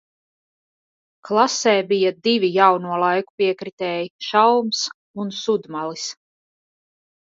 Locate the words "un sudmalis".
5.25-6.09